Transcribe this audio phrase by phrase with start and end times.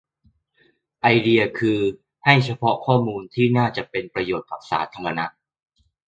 [1.01, 1.79] ไอเดียคือ
[2.25, 5.25] ให้เฉพาะข้อมูลที่น่าจะเป็นประโยชน์กับสาธารณะ